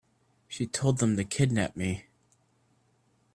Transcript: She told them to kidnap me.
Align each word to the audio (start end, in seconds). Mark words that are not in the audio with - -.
She 0.47 0.65
told 0.65 0.97
them 0.97 1.15
to 1.15 1.23
kidnap 1.23 1.75
me. 1.75 2.07